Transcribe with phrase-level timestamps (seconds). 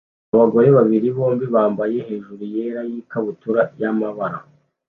[0.35, 4.39] Abagore babiri bombi bambaye hejuru yera n'ikabutura y'amabara